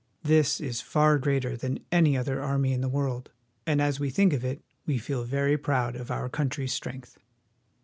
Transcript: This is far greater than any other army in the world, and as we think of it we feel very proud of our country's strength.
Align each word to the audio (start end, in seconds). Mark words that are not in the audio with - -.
This 0.23 0.59
is 0.59 0.81
far 0.81 1.19
greater 1.19 1.55
than 1.55 1.85
any 1.91 2.17
other 2.17 2.41
army 2.41 2.73
in 2.73 2.81
the 2.81 2.89
world, 2.89 3.29
and 3.67 3.79
as 3.79 3.99
we 3.99 4.09
think 4.09 4.33
of 4.33 4.43
it 4.43 4.63
we 4.83 4.97
feel 4.97 5.25
very 5.25 5.59
proud 5.59 5.95
of 5.95 6.09
our 6.09 6.27
country's 6.27 6.73
strength. 6.73 7.19